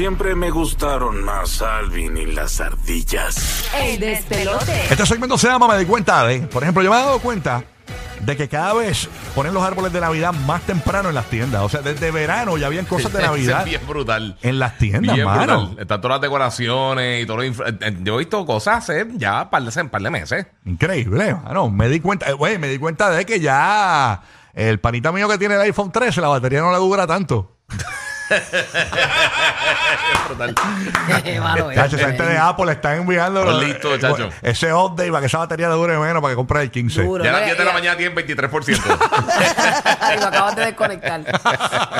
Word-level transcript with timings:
siempre 0.00 0.34
me 0.34 0.48
gustaron 0.50 1.22
más 1.24 1.60
Alvin 1.60 2.16
y 2.16 2.24
las 2.24 2.58
ardillas. 2.62 3.66
El 3.76 4.00
despelote. 4.00 4.84
Este 4.90 5.04
segmento 5.04 5.36
se 5.36 5.46
llama 5.46 5.68
Me 5.68 5.78
di 5.78 5.84
cuenta 5.84 6.24
de. 6.26 6.38
Por 6.40 6.62
ejemplo, 6.62 6.82
yo 6.82 6.90
me 6.90 6.96
he 6.96 7.00
dado 7.00 7.18
cuenta 7.18 7.62
de 8.20 8.34
que 8.34 8.48
cada 8.48 8.72
vez 8.72 9.10
ponen 9.34 9.52
los 9.52 9.62
árboles 9.62 9.92
de 9.92 10.00
Navidad 10.00 10.32
más 10.32 10.62
temprano 10.62 11.10
en 11.10 11.14
las 11.14 11.26
tiendas. 11.26 11.60
O 11.60 11.68
sea, 11.68 11.82
desde 11.82 12.10
verano 12.12 12.56
ya 12.56 12.68
habían 12.68 12.86
cosas 12.86 13.12
de 13.12 13.20
Navidad 13.26 13.58
es 13.58 13.64
bien 13.66 13.86
brutal. 13.86 14.38
en 14.40 14.58
las 14.58 14.78
tiendas, 14.78 15.14
Bien 15.14 15.26
mano. 15.26 15.64
brutal. 15.66 15.82
Están 15.82 16.00
todas 16.00 16.14
las 16.14 16.22
decoraciones 16.22 17.22
y 17.22 17.26
todo 17.26 17.36
lo 17.36 17.44
infra- 17.44 17.68
eh, 17.68 17.76
eh, 17.82 17.96
Yo 18.00 18.14
he 18.14 18.18
visto 18.20 18.46
cosas 18.46 18.78
hace 18.78 19.06
ya 19.16 19.50
par 19.50 19.62
de, 19.64 19.84
par 19.84 20.00
de 20.00 20.08
meses. 20.08 20.46
Increíble, 20.64 21.34
mano. 21.34 21.68
Me 21.68 21.90
di 21.90 22.00
cuenta, 22.00 22.26
eh, 22.30 22.32
güey, 22.32 22.56
me 22.56 22.68
di 22.68 22.78
cuenta 22.78 23.10
de 23.10 23.26
que 23.26 23.38
ya 23.38 24.22
el 24.54 24.80
panita 24.80 25.12
mío 25.12 25.28
que 25.28 25.36
tiene 25.36 25.56
el 25.56 25.60
iPhone 25.60 25.92
13, 25.92 26.22
la 26.22 26.28
batería 26.28 26.60
no 26.62 26.72
le 26.72 26.78
dura 26.78 27.06
tanto. 27.06 27.58
brutal. 30.28 30.54
Chacho, 31.74 31.96
esa 31.96 32.06
gente 32.08 32.22
de 32.24 32.38
Apple 32.38 32.72
está 32.72 32.96
enviando 32.96 33.42
Pues 33.42 33.56
listo, 33.58 33.98
chacho. 33.98 34.28
ese 34.42 34.72
update 34.72 35.10
para 35.10 35.20
que 35.20 35.26
esa 35.26 35.38
batería 35.38 35.68
le 35.68 35.74
dure 35.74 35.98
menos 35.98 36.22
para 36.22 36.32
que 36.32 36.36
compre 36.36 36.62
el 36.62 36.70
15. 36.70 37.02
Duro. 37.02 37.24
Ya 37.24 37.30
a 37.30 37.32
las 37.32 37.40
no, 37.42 37.46
10 37.46 37.58
de 37.58 37.64
la 37.64 37.72
mañana 37.72 37.96
tienen 37.96 38.16
23%. 38.16 38.78
y 40.16 40.20
lo 40.20 40.26
acabas 40.26 40.56
de 40.56 40.64
desconectar. 40.66 41.20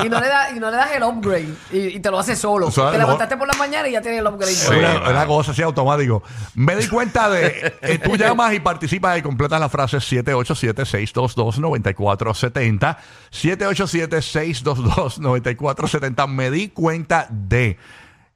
Y 0.05 0.09
no 0.09 0.19
le, 0.19 0.27
da- 0.27 0.51
y 0.55 0.59
no 0.59 0.69
le 0.71 0.77
das 0.77 0.91
el 0.93 1.03
upgrade. 1.03 1.49
Y, 1.71 1.77
y 1.97 1.99
te 1.99 2.09
lo 2.11 2.19
hace 2.19 2.35
solo. 2.35 2.67
O 2.67 2.71
sea, 2.71 2.91
te 2.91 2.97
levantaste 2.97 3.37
por 3.37 3.47
la 3.47 3.53
mañana 3.57 3.87
y 3.87 3.91
ya 3.93 4.01
tienes 4.01 4.19
el 4.21 4.27
upgrade. 4.27 4.51
Es 4.53 4.59
Sí, 4.59 4.73
una, 4.75 5.09
una 5.09 5.25
cosa 5.25 5.51
así 5.51 5.61
automático. 5.61 6.23
Me 6.55 6.75
di 6.75 6.87
cuenta 6.87 7.29
de. 7.29 7.75
eh, 7.81 7.97
tú 7.99 8.15
llamas 8.15 8.53
y 8.53 8.59
participas 8.59 9.17
y 9.17 9.21
completas 9.21 9.59
la 9.59 9.69
frase 9.69 9.97
787-622-9470. 9.97 12.97
787-622-9470. 13.31 16.20
Me 16.27 16.51
di 16.51 16.69
cuenta 16.69 17.27
de. 17.29 17.77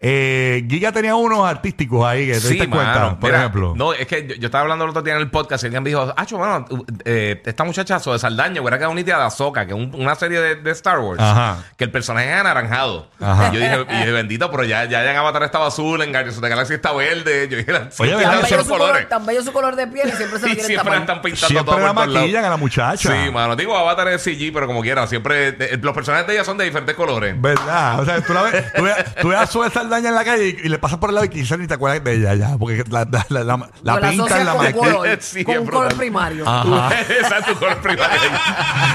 Eh, 0.08 0.64
Giga 0.70 0.91
tenía 0.91 1.16
unos 1.16 1.48
artísticos 1.50 2.05
ahí 2.05 2.27
que 2.27 2.34
te 2.40 2.48
diste 2.49 2.70
cuenta, 2.70 2.93
mano. 2.93 3.20
por 3.20 3.30
Mira, 3.32 3.40
ejemplo. 3.40 3.74
No, 3.76 3.91
es 3.91 4.05
que 4.05 4.27
yo, 4.27 4.35
yo 4.35 4.46
estaba 4.46 4.62
hablando 4.62 4.84
el 4.85 4.91
otro 4.91 5.02
día 5.02 5.16
en 5.16 5.20
el 5.21 5.32
podcast 5.32 5.63
y 5.63 5.68
alguien 5.68 5.82
me 5.82 5.90
dijo, 5.90 6.13
Acho, 6.16 6.38
bueno, 6.38 6.63
eh, 7.05 7.41
esta 7.43 7.63
muchacha 7.63 7.98
de 7.98 8.20
Saldaña 8.20 8.62
hubiera 8.62 8.77
quedado 8.77 8.91
unida 8.91 9.18
de 9.18 9.24
Ahsoka, 9.24 9.65
que 9.65 9.74
es 9.74 9.77
un- 9.80 9.96
una 9.96 10.13
serie 10.13 10.40
de, 10.40 10.55
de 10.57 10.71
Star 10.71 10.99
Wars, 10.99 11.20
Ajá. 11.20 11.57
que 11.76 11.85
el 11.85 11.91
personaje 11.91 12.32
es 12.32 12.35
anaranjado. 12.40 13.07
Ajá. 13.20 13.49
Y 13.49 13.55
yo 13.55 13.60
dije, 13.62 13.85
y 13.90 13.93
dije, 13.98 14.12
bendito, 14.12 14.52
pero 14.52 14.63
ya, 14.63 14.85
ya 14.85 15.10
en 15.10 15.18
Avatar 15.18 15.41
estaba 15.41 15.65
azul, 15.68 15.99
en 16.04 16.12
Guardians 16.12 16.37
of 16.37 16.43
the 16.43 16.49
Galaxy 16.49 16.74
está 16.76 16.93
verde. 16.93 17.48
Yo 17.49 17.58
dije, 17.58 17.71
Oye. 17.98 18.12
Tan 18.12 18.41
bello, 18.43 18.63
su 18.63 18.70
color, 18.70 19.05
tan 19.10 19.26
bello 19.26 19.41
su 19.43 19.52
color 19.54 19.76
de 19.76 19.87
piel 19.87 20.10
y 20.10 20.12
siempre 20.12 20.37
se 20.40 20.46
lo 20.48 20.54
quieren 20.54 20.65
siempre 20.65 20.84
tapar. 20.91 20.99
están 21.02 21.21
pintando 21.24 21.48
Siempre 21.48 21.74
todo 21.74 21.80
la 21.85 21.93
maquillan 21.93 22.46
a 22.46 22.49
la 22.52 22.58
muchacha. 22.58 23.12
Sí, 23.26 23.32
mano. 23.32 23.55
Digo, 23.55 23.76
Avatar 23.76 24.10
es 24.10 24.21
CG, 24.24 24.52
pero 24.54 24.68
como 24.68 24.82
quiera, 24.84 25.08
siempre. 25.08 25.48
eh, 25.60 25.80
los 25.82 25.96
personajes 25.96 26.27
de 26.27 26.34
ella 26.34 26.43
son 26.43 26.58
de 26.60 26.65
diferentes 26.65 26.96
colores. 26.96 27.34
¿Verdad? 27.41 27.99
O 28.02 28.05
sea, 28.05 28.21
tú 28.21 28.34
la 28.34 28.43
ves, 28.43 28.74
tú 28.74 28.84
ves, 28.84 28.96
tú 29.21 29.30
ves 29.30 29.40
a 29.40 29.48
Zoe 29.48 29.70
Saldaña 29.71 29.95
en 30.04 30.15
la 30.15 30.24
calle 30.26 30.48
y, 30.62 30.65
y 30.65 30.70
le 30.70 30.79
pasas 30.79 30.98
por 30.99 31.10
el 31.10 31.15
lado 31.15 31.26
y 31.26 31.29
quizás 31.29 31.57
ni 31.60 31.68
te 31.68 31.76
acuerdas 31.76 32.04
de 32.04 32.13
ella 32.15 32.34
ya, 32.35 32.57
porque 32.57 32.84
la, 32.90 33.05
la, 33.10 33.26
la, 33.29 33.43
la, 33.43 33.70
la 33.84 33.96
pintan, 34.10 34.20
asocias 34.20 34.46
la 34.46 34.54
con 34.55 34.71
color, 34.74 35.07
Sí, 35.21 35.43
con 35.46 35.54
es 35.55 35.62
un 35.62 35.68
color 35.71 35.96
primario. 35.96 36.48
Ajá. 36.48 36.90
Exacto, 37.02 37.55
color 37.60 37.77
primario. 37.82 38.20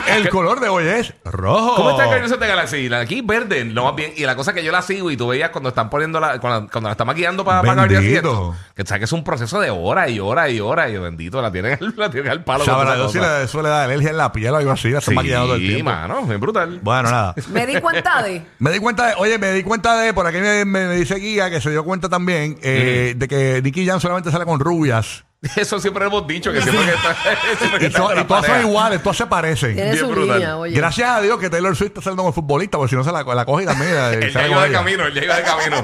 El 0.08 0.28
color 0.28 0.60
de 0.60 0.68
hoy 0.68 0.86
es 0.86 1.14
rojo. 1.24 1.76
¿Cómo 1.76 1.90
está 1.90 2.16
el 2.16 2.30
the 2.38 2.46
Galaxy? 2.46 2.88
La- 2.88 3.00
Aquí 3.00 3.22
verde, 3.22 3.64
lo 3.64 3.84
más 3.84 3.94
bien. 3.94 4.12
Y 4.16 4.24
la 4.24 4.36
cosa 4.36 4.52
que 4.52 4.62
yo 4.64 4.72
la 4.72 4.82
sigo 4.82 5.10
y 5.10 5.16
tú 5.16 5.28
veías 5.28 5.50
cuando 5.50 5.68
están 5.70 5.88
poniendo 5.88 6.20
la, 6.20 6.38
cuando, 6.38 6.68
cuando 6.70 6.88
la 6.88 6.92
están 6.92 7.06
maquillando 7.06 7.44
para 7.44 7.60
y 7.86 7.88
Bendito. 7.88 8.54
que 8.74 8.84
sabes 8.84 9.00
que 9.00 9.04
es 9.06 9.12
un 9.12 9.24
proceso 9.24 9.60
de 9.60 9.70
horas 9.70 10.10
y 10.10 10.20
horas 10.20 10.50
y 10.50 10.60
horas. 10.60 10.90
Y 10.90 10.96
bendito, 10.98 11.40
la 11.40 11.50
tienen, 11.50 11.78
la 11.96 12.10
tienen 12.10 12.30
al 12.30 12.44
palo. 12.44 12.64
Sabrá 12.64 12.94
Dios 12.96 13.12
si 13.12 13.18
le 13.18 13.46
suele 13.48 13.68
dar 13.68 13.84
alergia 13.84 14.10
en 14.10 14.16
la 14.16 14.32
piel 14.32 14.52
o 14.52 14.56
algo 14.56 14.72
así, 14.72 14.90
la 14.90 14.98
están 14.98 15.14
maquillando 15.14 15.46
todo 15.46 15.54
el 15.56 15.60
Sí, 15.62 15.68
tiempo. 15.68 15.90
mano, 15.90 16.32
es 16.32 16.40
brutal. 16.40 16.80
Bueno, 16.82 17.10
nada. 17.10 17.34
Me 17.48 17.66
di 17.66 17.80
cuenta 17.80 18.22
de. 18.22 18.42
Me 18.58 18.70
di 18.70 18.78
cuenta 18.78 19.06
de, 19.06 19.14
oye, 19.16 19.38
me 19.38 19.52
di 19.52 19.62
cuenta 19.62 19.96
de, 19.98 20.12
por 20.12 20.26
aquí 20.26 20.38
me, 20.38 20.64
me- 20.64 20.79
me 20.88 20.96
dice 20.96 21.16
Guía 21.16 21.50
que 21.50 21.60
se 21.60 21.70
dio 21.70 21.84
cuenta 21.84 22.08
también 22.08 22.58
eh, 22.62 23.14
de 23.16 23.28
que 23.28 23.60
Nicky 23.62 23.86
Jam 23.86 24.00
solamente 24.00 24.30
sale 24.30 24.44
con 24.44 24.60
rubias. 24.60 25.24
Eso 25.56 25.80
siempre 25.80 26.04
hemos 26.04 26.26
dicho, 26.26 26.52
que 26.52 26.60
siempre 26.60 26.84
que 26.84 26.92
está... 26.92 27.14
siempre 27.58 27.78
que 27.78 27.84
Y, 27.86 27.88
está 27.88 28.14
la 28.14 28.26
todas 28.26 28.44
son 28.44 28.52
pareja. 28.52 28.68
iguales, 28.68 29.02
todas 29.02 29.16
se 29.16 29.26
parecen. 29.26 29.74
Tiene 29.74 29.92
Bien 29.92 30.04
su 30.04 30.10
brutal. 30.10 30.38
línea, 30.38 30.56
oye. 30.58 30.76
Gracias 30.76 31.08
a 31.08 31.20
Dios 31.22 31.38
que 31.40 31.48
Taylor 31.48 31.74
Swift 31.74 31.88
está 31.88 32.02
saliendo 32.02 32.24
con 32.24 32.34
futbolista, 32.34 32.76
porque 32.76 32.90
si 32.90 32.96
no 32.96 33.04
se 33.04 33.10
la, 33.10 33.22
la 33.22 33.44
coge 33.46 33.62
y 33.62 33.66
también. 33.66 33.90
eh, 33.90 34.10
Él 34.14 34.26
ya 34.26 34.32
sale 34.34 34.48
iba 34.48 34.54
con 34.56 34.62
de 34.64 34.68
ella. 34.68 34.78
camino, 34.78 35.06
él 35.06 35.14
ya 35.14 35.24
iba 35.24 35.36
de 35.36 35.42
camino. 35.42 35.76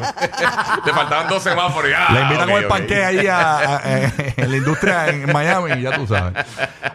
Le 0.85 0.93
faltaban 0.93 1.29
dos 1.29 1.43
semáforos. 1.43 1.91
ah, 1.97 2.13
La 2.13 2.21
invitan 2.23 2.51
con 2.51 2.59
el 2.63 2.69
panque 2.69 3.03
ahí 3.05 3.27
a, 3.27 3.77
a- 3.79 3.83
eh, 3.85 4.35
en 4.37 4.51
la 4.51 4.57
industria 4.59 5.09
en 5.09 5.33
Miami, 5.33 5.81
ya 5.81 5.97
tú 5.97 6.07
sabes. 6.07 6.35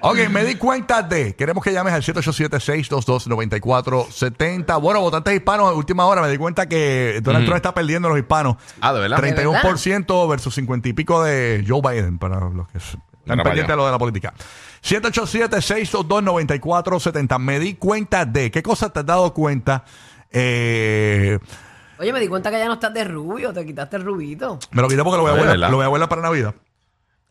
Ok, 0.02 0.18
me 0.30 0.46
di 0.46 0.53
cuenta 0.56 1.02
de. 1.02 1.34
Queremos 1.35 1.64
que 1.64 1.74
llames 1.74 1.94
al 1.94 2.03
787-622-9470. 2.03 4.81
Bueno, 4.81 5.02
votantes 5.02 5.34
hispanos, 5.34 5.74
última 5.75 6.06
hora, 6.06 6.22
me 6.22 6.30
di 6.30 6.38
cuenta 6.38 6.68
que 6.68 7.19
Donald 7.24 7.46
Trump 7.46 7.56
está 7.58 7.74
perdiendo 7.74 8.08
a 8.08 8.12
los 8.12 8.19
hispanos. 8.19 8.56
Ah, 8.81 8.94
¿de 8.94 9.00
verdad? 9.00 9.18
31% 9.18 10.30
versus 10.30 10.53
50 10.56 10.90
y 10.90 10.94
pico 10.94 11.24
de 11.24 11.64
Joe 11.68 11.81
Biden, 11.81 12.18
para 12.18 12.40
los 12.53 12.67
que 12.69 12.78
están 12.79 13.01
Mira 13.25 13.44
pendientes 13.44 13.73
de 13.73 13.78
lo 13.78 13.85
de 13.85 13.91
la 13.91 14.00
política. 14.00 14.34
787-622-9470. 14.84 17.39
Me 17.39 17.59
di 17.59 17.75
cuenta 17.75 18.25
de. 18.25 18.51
¿Qué 18.51 18.62
cosas 18.63 18.91
te 18.94 19.00
has 19.00 19.06
dado 19.06 19.34
cuenta? 19.34 19.84
Eh, 20.31 21.38
Oye, 22.00 22.13
me 22.13 22.19
di 22.19 22.28
cuenta 22.28 22.50
que 22.50 22.57
ya 22.57 22.66
no 22.67 22.73
estás 22.73 22.94
de 22.94 23.03
rubio, 23.03 23.53
te 23.53 23.63
quitaste 23.66 23.97
el 23.97 24.03
rubito. 24.03 24.57
me 24.72 24.81
lo 24.81 24.88
quité 24.88 25.03
porque 25.03 25.17
lo 25.17 25.23
voy 25.23 25.29
a 25.29 25.34
Ah, 25.34 25.35
¿de 25.35 25.40
guardar, 25.41 25.57
verdad? 25.57 25.69
lo 25.69 25.78
voy 25.78 25.85
a 25.85 25.90
guardar 25.90 26.09
para 26.09 26.22
Navidad. 26.23 26.56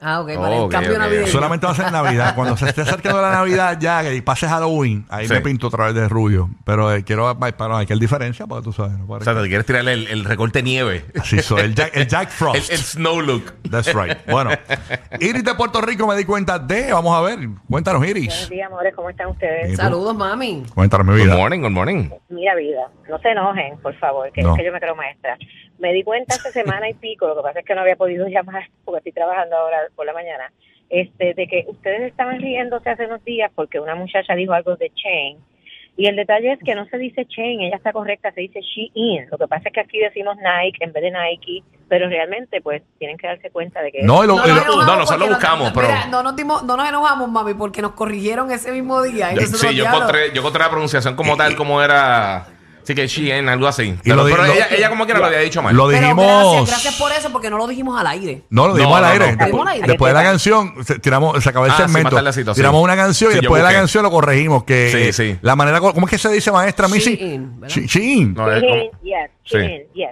Ah, 0.02 0.20
ok, 0.20 0.34
para 0.34 0.54
el 0.56 0.60
ok, 0.62 0.70
cambio 0.72 0.92
ok. 0.92 0.98
navideño. 0.98 1.26
Solamente 1.26 1.66
va 1.66 1.72
a 1.72 1.74
ser 1.74 1.86
en 1.86 1.92
Navidad. 1.92 2.34
Cuando 2.34 2.56
se 2.56 2.66
esté 2.68 2.80
acercando 2.80 3.20
la 3.20 3.32
Navidad 3.32 3.76
ya, 3.78 4.02
que 4.02 4.22
pase 4.22 4.48
Halloween, 4.48 5.04
ahí 5.10 5.26
Sí. 5.28 5.34
me 5.34 5.42
pinto 5.42 5.66
otra 5.66 5.86
vez 5.86 5.94
de 5.94 6.08
rubio. 6.08 6.48
Pero 6.64 6.90
eh, 6.94 7.04
quiero, 7.04 7.38
para 7.38 7.76
hay 7.78 7.84
que 7.86 7.92
hay 7.92 7.98
diferencia, 8.00 8.46
porque 8.46 8.64
tú 8.64 8.72
sabes. 8.72 8.92
No 8.98 9.04
O 9.06 9.20
sea, 9.20 9.34
te 9.34 9.46
quieres 9.48 9.66
tirar 9.66 9.86
el, 9.86 10.06
el 10.06 10.24
recorte 10.24 10.62
nieve. 10.62 11.04
Así 11.20 11.40
soy, 11.40 11.60
el 11.60 11.74
Jack, 11.74 11.94
el 11.94 12.06
Jack 12.06 12.28
El, 12.30 12.34
Frost. 12.34 12.70
el 12.72 12.78
snow 12.78 13.20
look. 13.20 13.52
That's 13.70 13.92
right. 13.94 14.16
Bueno, 14.26 14.50
Iris 15.20 15.44
de 15.44 15.54
Puerto 15.54 15.80
Rico 15.82 16.06
me 16.06 16.16
di 16.16 16.24
cuenta 16.24 16.58
de, 16.58 16.92
vamos 16.92 17.14
a 17.16 17.20
ver, 17.20 17.38
cuéntanos 17.68 18.00
Buenos 18.00 18.16
Iris. 18.16 18.48
días, 18.48 18.66
amores, 18.68 18.94
¿cómo 18.94 19.10
están 19.10 19.26
ustedes? 19.28 19.76
Saludos, 19.76 20.16
mami. 20.16 20.64
Cuéntanos 20.74 21.06
mi 21.06 21.12
Good 21.18 21.24
vida. 21.24 21.36
morning, 21.36 21.60
good 21.60 21.70
morning. 21.72 22.08
Mira, 22.30 22.54
vida, 22.54 22.88
no 23.08 23.18
se 23.18 23.28
enojen, 23.30 23.76
por 23.82 23.94
favor, 23.98 24.30
que 24.32 24.40
No. 24.42 24.52
es 24.52 24.58
que 24.60 24.64
yo 24.64 24.72
me 24.72 24.80
creo 24.80 24.96
maestra. 24.96 25.36
Me 25.80 25.92
di 25.92 26.02
cuenta 26.04 26.34
hace 26.34 26.52
semana 26.52 26.88
y 26.88 26.94
pico, 26.94 27.26
lo 27.26 27.36
que 27.36 27.42
pasa 27.42 27.60
es 27.60 27.64
que 27.66 27.74
no 27.74 27.80
había 27.80 27.96
podido 27.96 28.26
llamar 28.28 28.68
porque 28.84 28.98
estoy 28.98 29.12
trabajando 29.12 29.56
ahora 29.56 29.78
por 29.96 30.06
la 30.06 30.12
mañana, 30.12 30.52
este, 30.88 31.34
de 31.34 31.46
que 31.48 31.64
ustedes 31.68 32.02
estaban 32.02 32.38
riéndose 32.40 32.90
hace 32.90 33.06
unos 33.06 33.24
días 33.24 33.50
porque 33.54 33.80
una 33.80 33.94
muchacha 33.94 34.34
dijo 34.34 34.52
algo 34.52 34.76
de 34.76 34.90
chain. 34.94 35.38
Y 35.96 36.06
el 36.06 36.16
detalle 36.16 36.52
es 36.52 36.58
que 36.64 36.74
no 36.74 36.86
se 36.86 36.96
dice 36.96 37.26
chain, 37.26 37.60
ella 37.60 37.76
está 37.76 37.92
correcta, 37.92 38.30
se 38.32 38.40
dice 38.40 38.60
Shein. 38.62 39.26
Lo 39.30 39.36
que 39.36 39.46
pasa 39.48 39.64
es 39.68 39.74
que 39.74 39.80
aquí 39.80 39.98
decimos 39.98 40.36
Nike 40.36 40.82
en 40.82 40.92
vez 40.92 41.02
de 41.02 41.10
Nike, 41.10 41.62
pero 41.88 42.08
realmente 42.08 42.62
pues 42.62 42.82
tienen 42.98 43.18
que 43.18 43.26
darse 43.26 43.50
cuenta 43.50 43.82
de 43.82 43.92
que 43.92 44.02
No, 44.02 44.22
lo- 44.22 44.36
No, 44.36 44.44
enojamos 44.46 44.86
no, 44.86 44.96
nosotros 44.96 45.20
lo 45.28 45.34
buscamos, 45.34 45.72
pero- 45.74 45.88
mira, 45.88 46.06
no, 46.06 46.22
nos 46.22 46.36
dimos, 46.36 46.62
no 46.62 46.76
nos 46.76 46.88
enojamos, 46.88 47.28
mami, 47.28 47.52
porque 47.54 47.82
nos 47.82 47.92
corrigieron 47.92 48.50
ese 48.50 48.70
mismo 48.72 49.02
día. 49.02 49.32
Y 49.34 49.40
Sí, 49.40 49.74
yo 49.76 49.84
encontré, 49.84 50.32
yo 50.32 50.40
encontré 50.40 50.62
la 50.62 50.70
pronunciación 50.70 51.16
como 51.16 51.36
tal, 51.36 51.54
como 51.56 51.82
era. 51.82 52.46
Sí, 52.82 52.94
que 52.94 53.06
Shein, 53.06 53.48
algo 53.48 53.66
así. 53.68 53.94
Pero, 54.02 54.16
lo 54.16 54.24
di- 54.26 54.32
pero 54.32 54.46
lo- 54.46 54.52
ella, 54.52 54.66
ella 54.70 54.88
como 54.90 55.04
quiera 55.04 55.20
lo 55.20 55.26
había 55.26 55.38
dicho 55.40 55.62
mal. 55.62 55.74
Lo 55.76 55.88
Pero 55.88 56.00
dijimos. 56.00 56.26
gracias, 56.26 56.68
gracias 56.70 56.94
por 56.96 57.12
eso, 57.12 57.30
porque 57.30 57.50
no 57.50 57.58
lo 57.58 57.66
dijimos 57.66 57.98
al 58.00 58.06
aire. 58.06 58.42
No, 58.50 58.68
lo 58.68 58.74
dimos 58.74 58.90
No, 58.90 58.96
al 58.96 59.02
no, 59.02 59.08
aire. 59.08 59.32
no. 59.36 59.44
Después, 59.44 59.62
al 59.62 59.68
aire. 59.74 59.86
después 59.86 60.10
de 60.12 60.18
la 60.18 60.22
canción, 60.24 60.84
se- 60.84 60.98
tiramos, 60.98 61.42
se 61.42 61.48
acabó 61.50 61.66
el 61.66 61.72
Ah, 61.72 61.76
sí, 61.76 61.82
segmento. 61.82 62.04
más 62.10 62.14
tardecito, 62.14 62.54
sí. 62.54 62.60
tiramos 62.60 62.82
una 62.82 62.96
canción 62.96 63.30
Sí, 63.30 63.34
y 63.34 63.36
yo 63.36 63.42
después 63.42 63.58
de 63.60 63.62
la 63.64 63.68
busqué. 63.70 63.80
canción 63.80 64.02
lo 64.04 64.10
corregimos. 64.10 64.64
Que 64.64 65.12
Sí, 65.12 65.12
sí. 65.12 65.38
La 65.42 65.54
manera, 65.56 65.80
co- 65.80 65.92
¿cómo 65.94 66.06
es 66.06 66.10
que 66.10 66.18
se 66.18 66.30
dice, 66.32 66.50
maestra 66.50 66.88
Missy? 66.88 67.16
Shein, 67.16 67.60
¿verdad? 67.60 67.74
She- 67.76 67.86
Shein. 67.86 68.34
No, 68.34 68.50
es 68.52 68.62
como- 68.62 68.74
yes, 69.02 69.30
Sí. 69.44 69.58
Shein, 69.58 69.82
yes. 69.94 70.08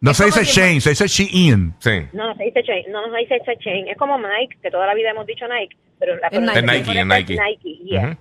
No 0.00 0.14
se 0.14 0.24
dice 0.24 0.44
Shane, 0.44 0.80
se 0.80 0.90
dice 0.90 1.06
Shein. 1.06 1.74
Sí. 1.78 1.90
No, 2.12 2.26
no 2.26 2.34
se 2.36 2.42
dice 2.44 2.62
chain, 2.64 2.84
no, 2.90 3.06
no 3.06 3.12
se 3.12 3.18
dice 3.20 3.36
chain. 3.62 3.86
Es 3.88 3.96
como 3.96 4.16
Nike, 4.18 4.58
que 4.60 4.70
toda 4.70 4.86
la 4.86 4.94
vida 4.94 5.10
hemos 5.10 5.26
dicho 5.26 5.44
Nike, 5.46 5.76
pero 5.98 6.16
la 6.16 6.26
Es 6.28 6.40
Nike. 6.40 6.58
Es 6.58 6.64
Nike, 6.64 7.00
es 7.00 7.06
Nike. 7.06 7.36
Nike, 7.40 7.78
yes. 7.84 8.02
Ujú. 8.04 8.16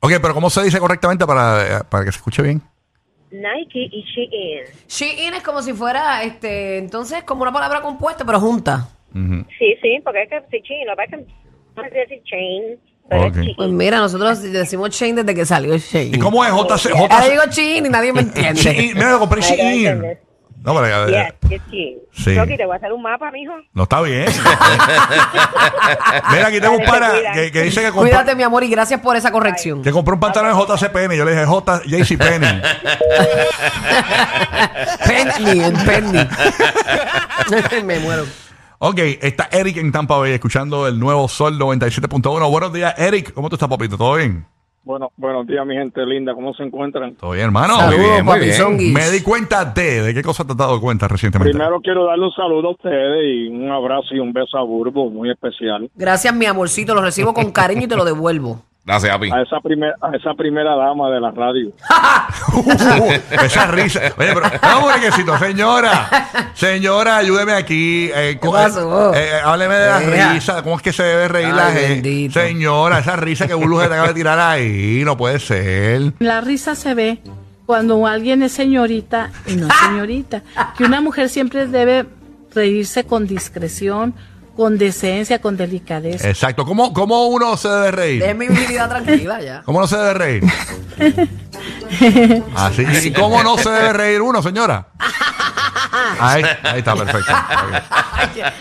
Ok, 0.00 0.12
pero 0.20 0.34
¿cómo 0.34 0.50
se 0.50 0.62
dice 0.62 0.78
correctamente 0.78 1.24
para, 1.26 1.78
eh, 1.78 1.80
para 1.88 2.04
que 2.04 2.12
se 2.12 2.18
escuche 2.18 2.42
bien? 2.42 2.60
Nike 3.40 3.88
y 3.90 4.02
Shein. 4.02 4.64
Shein 4.88 5.34
es 5.34 5.42
como 5.42 5.62
si 5.62 5.72
fuera, 5.72 6.22
este, 6.22 6.78
entonces, 6.78 7.22
como 7.24 7.42
una 7.42 7.52
palabra 7.52 7.80
compuesta, 7.80 8.24
pero 8.24 8.40
junta. 8.40 8.88
Ujú. 9.14 9.44
Sí, 9.58 9.74
sí, 9.82 10.00
porque 10.04 10.22
es 10.22 10.28
que 10.28 10.40
sí, 10.50 10.62
chain, 10.62 10.86
lo 10.86 10.92
que 10.92 10.96
pasa 10.96 11.16
es 11.16 11.26
que 11.26 11.34
no 11.76 11.82
se 11.88 11.94
decir 11.94 12.22
chain, 12.24 12.62
pero 13.08 13.22
Ok. 13.26 13.36
es 13.36 13.42
Shein. 13.42 13.56
Pues 13.56 13.68
mira, 13.70 13.98
nosotros 13.98 14.42
decimos 14.42 14.90
Shein 14.90 15.16
desde 15.16 15.34
que 15.34 15.44
salió 15.44 15.76
Shein. 15.76 16.14
¿Y 16.14 16.18
cómo 16.18 16.44
es 16.44 16.50
JC? 16.52 16.92
Ahora 16.96 17.20
JC? 17.22 17.30
digo 17.30 17.42
Shein 17.50 17.86
y 17.86 17.88
nadie 17.88 18.12
me 18.12 18.20
entiende. 18.20 18.60
Shein. 18.60 18.94
Mira, 18.94 19.10
lo 19.12 19.18
compré 19.20 19.40
Shein. 19.42 19.60
entiendes. 19.60 20.18
No, 20.64 20.74
pero 20.74 20.86
eh, 21.08 21.34
Yes, 21.42 21.50
es 21.50 21.60
Shein. 21.70 21.98
Sí. 22.10 22.38
Rocky, 22.38 22.56
te 22.56 22.64
voy 22.64 22.72
a 22.72 22.76
hacer 22.76 22.90
un 22.90 23.02
mapa, 23.02 23.30
mijo. 23.30 23.52
no 23.74 23.82
está 23.82 24.00
bien. 24.00 24.24
Mira, 26.30 26.46
aquí 26.46 26.58
tengo 26.58 26.78
un 26.78 26.84
pana 26.84 27.12
que, 27.34 27.52
que 27.52 27.62
dice 27.64 27.82
que 27.82 27.88
compró, 27.88 28.08
Cuídate, 28.08 28.34
mi 28.34 28.44
amor, 28.44 28.64
y 28.64 28.70
gracias 28.70 28.98
por 29.00 29.14
esa 29.14 29.30
corrección. 29.30 29.82
que 29.82 29.92
compró 29.92 30.14
un 30.14 30.20
pantalón 30.20 30.52
en 30.52 30.56
JCPenney. 30.58 31.18
Yo 31.18 31.26
le 31.26 31.32
dije 31.32 31.44
J, 31.44 31.82
JCPenney. 31.84 32.62
Penny, 35.06 35.64
en 35.64 35.74
Penny. 35.84 36.28
me 37.84 37.98
muero. 37.98 38.24
Ok, 38.78 38.98
está 39.20 39.50
Eric 39.52 39.76
en 39.76 39.92
Tampa 39.92 40.16
Bay 40.16 40.32
escuchando 40.32 40.88
el 40.88 40.98
nuevo 40.98 41.28
Sol 41.28 41.58
97.1. 41.58 42.50
Buenos 42.50 42.72
días, 42.72 42.94
Eric. 42.96 43.34
¿Cómo 43.34 43.50
tú 43.50 43.56
estás, 43.56 43.68
papito? 43.68 43.98
¿Todo 43.98 44.14
bien? 44.14 44.46
Bueno, 44.84 45.10
buenos 45.16 45.46
días, 45.46 45.64
mi 45.64 45.74
gente 45.74 46.04
linda. 46.04 46.34
¿Cómo 46.34 46.52
se 46.52 46.62
encuentran? 46.62 47.14
¿Todo 47.14 47.32
bien, 47.32 47.46
hermano? 47.46 47.76
Saludos, 47.76 47.98
muy 47.98 48.04
bien, 48.10 48.24
muy 48.24 48.38
bien. 48.38 48.50
papizonguis. 48.50 48.92
Me 48.92 49.10
di 49.10 49.22
cuenta 49.22 49.64
de, 49.64 50.02
¿de 50.02 50.14
qué 50.14 50.22
cosa 50.22 50.44
te 50.44 50.52
has 50.52 50.58
dado 50.58 50.78
cuenta 50.78 51.08
recientemente? 51.08 51.52
Primero 51.52 51.80
quiero 51.80 52.04
darle 52.04 52.26
un 52.26 52.32
saludo 52.32 52.68
a 52.68 52.70
ustedes 52.72 53.24
y 53.24 53.48
un 53.48 53.70
abrazo 53.70 54.14
y 54.14 54.18
un 54.18 54.32
beso 54.34 54.58
a 54.58 54.62
Burbo 54.62 55.08
muy 55.08 55.30
especial. 55.30 55.90
Gracias, 55.94 56.34
mi 56.34 56.44
amorcito. 56.44 56.94
Lo 56.94 57.00
recibo 57.00 57.32
con 57.32 57.50
cariño 57.50 57.84
y 57.84 57.88
te 57.88 57.96
lo 57.96 58.04
devuelvo. 58.04 58.60
Gracias, 58.86 59.14
Api. 59.14 59.30
A 59.30 59.40
esa, 59.40 59.60
primer, 59.60 59.94
a 60.00 60.14
esa 60.14 60.34
primera 60.34 60.76
dama 60.76 61.08
de 61.10 61.18
la 61.20 61.30
radio. 61.30 61.72
Esa 63.30 63.66
risa. 63.68 64.00
Oye, 64.18 64.34
pero 64.34 64.42
vamos, 64.60 64.94
requisito, 64.94 65.38
señora. 65.38 66.08
Señora, 66.54 67.16
ayúdeme 67.16 67.52
aquí. 67.52 68.10
Eh, 68.14 68.38
pasó? 68.42 69.14
eh, 69.14 69.18
eh, 69.36 69.40
hábleme 69.42 69.74
de 69.74 69.86
la 69.86 70.32
risa. 70.32 70.62
¿Cómo 70.62 70.76
es 70.76 70.82
que 70.82 70.92
se 70.92 71.02
debe 71.02 71.28
reír 71.28 71.54
la 71.54 71.70
gente? 71.72 71.88
bendito. 71.94 72.40
Señora, 72.40 72.98
esa 72.98 73.16
risa 73.16 73.46
que 73.46 73.54
Bulu 73.54 73.80
se 73.80 73.88
te 73.88 73.94
acaba 73.94 74.08
de 74.08 74.14
tirar 74.14 74.38
ahí. 74.38 75.02
No 75.04 75.16
puede 75.16 75.38
ser. 75.40 76.12
La 76.18 76.40
risa 76.42 76.74
se 76.74 76.94
ve 76.94 77.20
cuando 77.66 78.06
alguien 78.06 78.42
es 78.42 78.52
señorita 78.52 79.30
y 79.46 79.56
no 79.56 79.68
señorita. 79.88 80.42
Que 80.76 80.84
una 80.84 81.00
mujer 81.00 81.28
siempre 81.30 81.66
debe 81.66 82.04
reírse 82.54 83.04
con 83.04 83.26
discreción, 83.26 84.14
con 84.54 84.78
decencia, 84.78 85.40
con 85.40 85.56
delicadeza. 85.56 86.28
Exacto. 86.28 86.64
¿Cómo, 86.64 86.92
cómo 86.92 87.26
uno 87.26 87.56
se 87.56 87.68
debe 87.68 87.90
reír? 87.90 88.20
Dejen 88.22 88.38
mi 88.38 88.48
virginidad 88.48 88.88
tranquila 88.88 89.40
ya. 89.40 89.62
¿Cómo 89.64 89.80
no 89.80 89.86
se 89.86 89.96
debe 89.96 90.14
reír? 90.14 90.44
Así. 92.56 92.84
¿Y 93.08 93.12
cómo 93.12 93.42
no 93.42 93.56
se 93.58 93.70
debe 93.70 93.92
reír 93.92 94.20
uno, 94.22 94.42
señora? 94.42 94.86
Ahí, 96.20 96.42
ahí 96.62 96.78
está, 96.78 96.94
perfecto. 96.96 97.32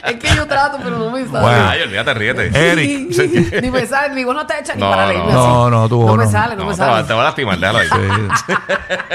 Es 0.06 0.16
que 0.18 0.36
yo 0.36 0.46
trato, 0.48 0.78
pero 0.84 0.98
no 1.00 1.10
me 1.12 1.26
sale. 1.26 1.40
Bueno. 1.42 1.68
Ay, 1.70 1.82
olvídate, 1.82 2.14
ríete. 2.14 2.52
Eric. 2.72 3.12
sí. 3.12 3.50
ni 3.62 3.72
me 3.72 3.86
sale, 3.86 4.14
mi 4.14 4.24
voz 4.24 4.36
no 4.36 4.42
está 4.42 4.60
hecha 4.60 4.74
ni 4.76 4.82
No, 4.82 4.90
para 4.90 5.04
no. 5.04 5.08
reírme 5.10 5.32
No, 5.34 5.64
así. 5.64 5.72
no, 5.72 5.90
voz 5.90 6.08
No 6.08 6.16
me 6.18 6.28
sale, 6.28 6.56
no, 6.56 6.62
No, 6.64 6.70
me 6.70 6.76
te, 6.76 6.78
sale. 6.78 7.08
te 7.08 7.14
va 7.14 7.22
a 7.22 7.24
lastimar, 7.26 7.58
déjalo 7.60 7.80
ahí. 7.80 7.88
Sí. 7.90 8.54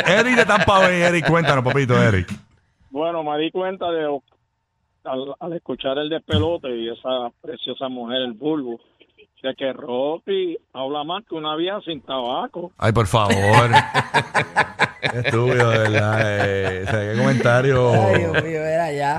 Eric 0.06 0.36
de 0.36 0.44
Tampa 0.46 0.78
Bay. 0.80 1.00
Eric, 1.02 1.26
cuéntanos, 1.28 1.64
papito, 1.64 2.00
Eric. 2.02 2.28
Bueno, 2.90 3.22
me 3.22 3.38
di 3.38 3.50
cuenta 3.50 3.86
de 3.90 4.06
al, 5.04 5.34
al 5.38 5.52
escuchar 5.54 5.98
el 5.98 6.08
despelote 6.08 6.68
y 6.76 6.88
esa 6.88 7.30
preciosa 7.40 7.88
mujer, 7.88 8.22
el 8.22 8.32
Bulbo, 8.32 8.80
de 9.42 9.54
que 9.54 9.72
Rocky 9.72 10.58
habla 10.72 11.04
más 11.04 11.24
que 11.24 11.34
una 11.34 11.54
vieja 11.56 11.80
sin 11.82 12.00
tabaco. 12.00 12.72
Ay, 12.76 12.92
por 12.92 13.06
favor. 13.06 13.34
Estúpido, 15.02 15.70
de 15.70 15.78
verdad. 15.78 16.20
Eh, 16.24 16.84
o 16.86 16.90
sea, 16.90 17.12
qué 17.12 17.18
comentario. 17.18 17.90
Ay, 17.92 18.18
Dios 18.18 18.44
mío, 18.44 18.60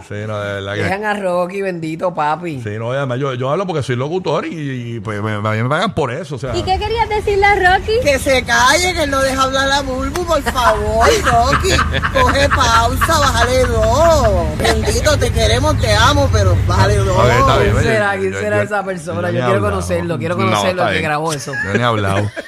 Sí, 0.08 0.16
no, 0.28 0.40
de 0.40 0.54
verdad 0.56 0.74
Dejan 0.76 1.06
a 1.06 1.14
Rocky, 1.14 1.62
bendito 1.62 2.14
papi. 2.14 2.62
Sí, 2.62 2.72
no, 2.78 2.92
además 2.92 3.20
yo, 3.20 3.34
yo 3.36 3.50
hablo 3.50 3.66
porque 3.68 3.84
soy 3.84 3.96
locutor 3.96 4.46
y, 4.46 4.96
y, 4.96 5.00
pues 5.00 5.22
me, 5.22 5.34
a 5.34 5.40
mí 5.40 5.64
me 5.64 5.70
pagan 5.70 5.94
por 5.94 6.12
eso. 6.12 6.36
O 6.36 6.40
sea, 6.40 6.56
¿Y 6.56 6.64
qué 6.64 6.78
querías 6.80 7.08
decirle 7.10 7.46
a 7.46 7.56
Rocky? 7.56 7.94
Que 8.04 8.20
se 8.20 8.44
calle, 8.44 8.94
que 8.94 9.08
no 9.08 9.20
deja 9.22 9.44
hablar 9.44 9.72
a 9.72 9.82
Bulbu, 9.82 10.26
por 10.26 10.42
favor, 10.42 11.08
Rocky. 11.26 11.70
Coge 12.14 12.50
pausa, 12.50 13.20
bájale 13.20 13.66
dos. 13.66 14.28
Bendito, 14.58 15.18
te 15.18 15.32
queremos, 15.32 15.78
te 15.80 15.94
amo, 15.94 16.30
pero 16.32 16.56
bájale 16.68 16.98
dos. 16.98 17.18
Ok, 17.18 17.26
está 17.40 17.58
bien. 17.58 17.72
¿Quién 17.72 17.84
será? 17.84 18.18
¿Quién 18.18 18.34
yo- 18.34 18.40
será 18.40 18.58
yo- 18.58 18.64
esa 18.64 18.84
persona? 18.84 19.28
yo 19.28 19.32
quiero 19.34 19.46
hablado. 19.48 19.70
conocerlo, 19.70 20.18
quiero 20.18 20.36
No, 20.36 20.46
conocerlo, 20.46 20.88
el 20.88 20.96
que 20.96 21.02
grabó 21.02 21.34
eso. 21.34 21.52
Yo 21.66 21.74
ni 21.74 21.80
he 21.80 21.84
hablado. 21.84 22.30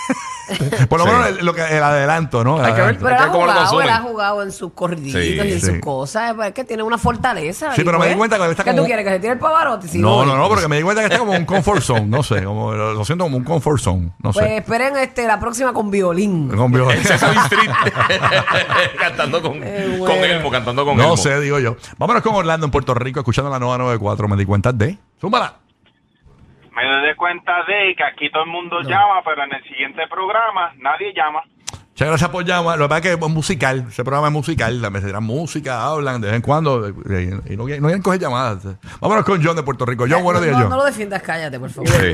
Por 0.88 0.98
lo 0.98 1.04
Sí. 1.06 1.10
menos 1.10 1.26
el, 1.28 1.44
lo 1.46 1.54
que, 1.54 1.62
el 1.62 1.82
adelanto, 1.82 2.44
¿no? 2.44 2.58
El 2.58 2.64
Hay 2.66 2.72
que 2.74 2.80
ver. 2.80 2.96
adelanto. 2.96 3.04
Pero 3.04 3.16
él 3.16 3.22
ha 3.22 3.24
que 3.26 3.32
cómo 3.32 3.46
lo 3.46 3.52
jugado, 3.52 3.60
él 3.60 3.68
consumen. 3.68 3.88
ha 3.94 4.00
jugado 4.00 4.42
en 4.42 4.52
sus 4.52 4.72
corriditos 4.72 5.20
Sí, 5.22 5.28
y 5.34 5.40
en 5.40 5.60
sí. 5.60 5.66
sus 5.66 5.78
cosas. 5.80 6.34
Es 6.46 6.52
que 6.52 6.64
tiene 6.64 6.82
una 6.82 6.98
fortaleza. 6.98 7.74
Sí, 7.74 7.82
pero 7.84 7.92
me 7.98 8.04
pues, 8.04 8.10
di 8.10 8.16
cuenta 8.18 8.36
que 8.38 8.50
está 8.50 8.64
¿Qué 8.64 8.70
como- 8.70 8.82
tú 8.82 8.86
quieres? 8.86 9.04
¿Que 9.04 9.10
se 9.12 9.20
tire 9.20 9.32
el 9.32 9.38
pavarotti? 9.38 9.88
Si 9.88 9.98
No, 9.98 10.24
no, 10.24 10.36
no, 10.36 10.48
porque 10.48 10.68
me 10.68 10.76
di 10.76 10.82
cuenta 10.82 11.00
que 11.02 11.06
está 11.06 11.18
como 11.18 11.32
un 11.32 11.44
comfort 11.44 11.82
zone, 11.82 12.06
no 12.06 12.22
sé, 12.22 12.42
como, 12.44 12.72
lo, 12.72 12.94
lo 12.94 13.04
siento 13.04 13.24
como 13.24 13.36
un 13.36 13.44
comfort 13.44 13.80
zone, 13.80 14.10
no 14.22 14.32
Pues 14.32 14.46
sé. 14.46 14.56
esperen 14.58 14.96
este, 14.96 15.26
la 15.26 15.38
próxima 15.40 15.72
con 15.72 15.90
violín. 15.90 16.48
Con 16.54 16.70
violín. 16.72 16.98
En 16.98 17.04
Sesame 17.04 17.36
Street. 17.44 17.70
cantando 18.98 19.42
con, 19.42 19.60
Eh, 19.62 19.96
con. 19.98 20.10
Elmo, 20.12 20.50
cantando 20.50 20.84
con 20.84 20.96
No 20.96 21.02
Elmo. 21.04 21.16
sé, 21.16 21.40
digo 21.40 21.58
yo. 21.58 21.76
Vámonos 21.98 22.22
con 22.22 22.34
Orlando 22.34 22.66
en 22.66 22.70
Puerto 22.70 22.94
Rico, 22.94 23.20
escuchando 23.20 23.50
la 23.50 23.58
nueva 23.58 23.78
94. 23.78 24.28
Me 24.28 24.36
di 24.36 24.44
cuenta 24.44 24.72
de. 24.72 24.98
Zúmbala. 25.20 25.54
Me 26.76 26.84
doy 27.06 27.14
cuenta 27.14 27.62
de 27.68 27.94
que 27.96 28.04
aquí 28.04 28.30
todo 28.30 28.44
el 28.44 28.50
mundo 28.50 28.80
llama, 28.82 29.22
pero 29.24 29.44
en 29.44 29.52
el 29.54 29.62
siguiente 29.64 30.02
programa 30.08 30.72
nadie 30.78 31.12
llama. 31.14 31.42
Muchas 31.90 32.08
gracias 32.08 32.30
por 32.30 32.44
llamar. 32.44 32.76
Lo 32.76 32.86
que 32.86 32.88
pasa 32.88 32.98
es 33.10 33.16
que 33.16 33.24
es 33.24 33.30
musical. 33.30 33.84
Ese 33.88 34.02
programa 34.02 34.26
es 34.26 34.32
musical. 34.32 34.82
La 34.82 34.90
será 35.00 35.20
música, 35.20 35.84
hablan 35.86 36.20
de 36.20 36.26
vez 36.26 36.36
en 36.36 36.42
cuando. 36.42 36.88
eh, 36.88 36.92
Y 37.46 37.56
no, 37.56 37.58
no 37.58 37.64
quieren 37.66 38.02
coger 38.02 38.18
llamadas. 38.20 38.66
Vámonos 39.00 39.24
con 39.24 39.40
John 39.44 39.54
de 39.54 39.62
Puerto 39.62 39.86
Rico. 39.86 40.04
John, 40.10 40.24
buenos 40.24 40.42
días, 40.42 40.56
John. 40.58 40.70
no 40.70 40.76
lo 40.78 40.84
defiendas, 40.84 41.22
cállate, 41.22 41.60
por 41.60 41.70
favor. 41.70 41.88
Buenos 41.88 42.08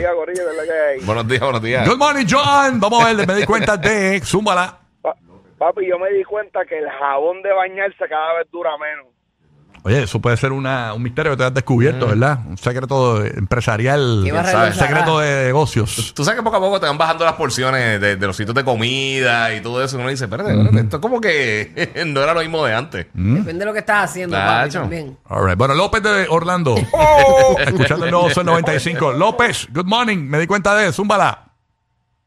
días, 1.29 1.41
buenos 1.41 1.63
días. 1.63 1.89
Good 1.89 1.97
morning, 1.99 2.27
John. 2.29 2.79
Vamos 2.79 3.03
a 3.03 3.15
ver, 3.15 3.27
me 3.27 3.35
di 3.35 3.47
cuenta 3.47 3.79
de. 3.79 4.21
Zúmbala. 4.25 4.77
Pa- 5.01 5.17
papi, 5.57 5.87
yo 5.89 5.99
me 5.99 6.11
di 6.11 6.25
cuenta 6.25 6.67
que 6.67 6.79
el 6.79 6.91
jabón 6.91 7.41
de 7.41 7.51
bañarse 7.55 8.07
cada 8.07 8.35
vez 8.35 8.51
dura 8.53 8.73
menos. 8.77 9.07
Oye, 9.83 10.03
eso 10.03 10.21
puede 10.21 10.37
ser 10.37 10.53
una, 10.53 10.93
un 10.93 11.03
misterio 11.03 11.33
que 11.33 11.39
te 11.39 11.45
has 11.45 11.55
descubierto, 11.55 12.07
¿verdad? 12.09 12.41
Un 12.47 12.59
secreto 12.59 13.25
empresarial. 13.25 14.23
¿Qué 14.25 14.33
va 14.33 14.41
a 14.41 14.67
Un 14.67 14.75
secreto 14.75 15.19
de 15.21 15.47
negocios. 15.47 16.13
Tú 16.15 16.25
sabes 16.25 16.39
que 16.39 16.45
poco 16.45 16.57
a 16.57 16.61
poco 16.61 16.81
te 16.81 16.87
van 16.87 16.99
bajando 16.99 17.25
las 17.25 17.35
porciones 17.35 18.01
de, 18.01 18.17
de 18.17 18.27
los 18.27 18.37
sitios 18.37 18.55
de 18.55 18.65
comida 18.65 19.55
y 19.55 19.61
todo 19.61 19.83
eso. 19.83 19.97
Y 19.97 20.01
uno 20.01 20.11
dice, 20.11 20.25
espérate, 20.25 20.53
espérate, 20.53 20.81
esto 20.81 21.01
como 21.01 21.21
que 21.21 21.93
no 22.07 22.23
era 22.23 22.35
lo 22.35 22.41
mismo 22.41 22.65
de 22.65 22.75
antes. 22.75 23.07
Depende 23.15 23.61
de 23.61 23.65
lo 23.65 23.73
que 23.73 23.79
estás 23.81 24.11
haciendo, 24.11 24.37
papi, 24.37 24.69
Tacho. 24.69 24.81
también. 24.81 25.17
All 25.29 25.47
right. 25.47 25.57
Bueno, 25.57 25.75
López 25.75 26.03
de 26.03 26.27
Orlando. 26.29 26.75
Escuchando 27.59 28.05
el 28.05 28.11
nuevo 28.11 28.31
Sol 28.31 28.45
95. 28.47 29.13
López, 29.13 29.69
good 29.73 29.87
morning. 29.87 30.19
Me 30.19 30.39
di 30.39 30.47
cuenta 30.47 30.75
de. 30.75 30.93
Zúmbala. 30.93 31.50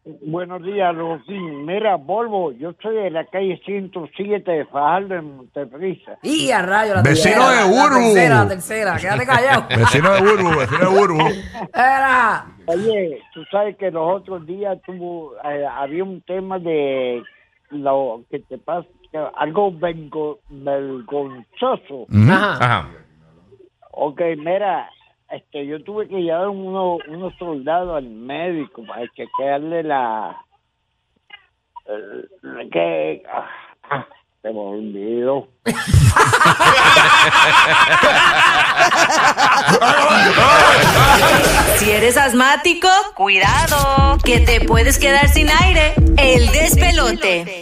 Buenos 0.06 0.62
días, 0.64 0.94
Rosín. 0.96 1.66
Mira, 1.66 1.96
Volvo, 1.96 2.52
yo 2.52 2.72
estoy 2.72 2.98
en 2.98 3.14
la 3.14 3.24
calle 3.26 3.62
107 3.66 4.52
de 4.52 4.66
Fajardo, 4.66 5.16
en 5.16 5.38
Monteprisa. 5.38 6.18
Y 6.24 6.52
a 6.52 6.62
rayo, 6.62 6.96
la 6.96 7.02
Vecino 7.02 7.36
tercera. 7.46 7.52
de 7.52 7.56
La 7.56 7.84
Uru. 7.86 7.96
tercera, 8.14 8.36
la 8.44 8.48
tercera. 8.50 8.98
Quédate 8.98 9.26
callado. 9.26 9.66
Vecino 9.78 10.14
de 10.14 10.20
Burbu, 10.22 10.60
vecino 10.60 10.80
de 10.92 11.00
Burbu. 11.00 11.28
Era. 11.74 12.46
Oye, 12.66 13.22
tú 13.34 13.44
sabes 13.50 13.78
que 13.78 13.92
los 13.92 14.22
otros 14.22 14.46
días 14.46 14.78
tuvo, 14.86 15.36
eh, 15.46 15.66
había 15.66 16.04
un 16.04 16.22
tema 16.24 16.60
de 16.60 17.24
lo 17.70 18.24
que 18.30 18.40
te 18.40 18.58
pasa, 18.58 18.88
algo 19.38 19.72
vergonzoso. 20.50 22.08
Ajá. 22.30 22.54
Ajá. 22.56 22.90
Ok, 23.92 24.20
mira, 24.38 24.90
este, 25.36 25.66
yo 25.66 25.84
tuve 25.84 26.08
que 26.08 26.22
llevar 26.22 26.48
uno, 26.50 26.98
unos 27.08 27.34
soldados 27.38 27.98
al 27.98 28.10
médico 28.10 28.84
para 28.86 29.08
chequearle 29.16 29.84
la... 29.84 30.36
el- 31.86 32.30
que... 32.72 33.24
ah, 33.32 33.50
ah, 33.90 34.08
se 34.42 34.50
me 34.52 34.60
olvidó. 34.60 35.48
Si 41.78 41.92
eres 41.92 42.18
asmático, 42.18 42.88
cuidado, 43.16 44.18
que 44.24 44.40
te 44.40 44.62
puedes 44.62 45.00
quedar 45.00 45.28
sin 45.30 45.50
aire. 45.50 45.94
El 46.18 46.48
despelote. 46.52 47.62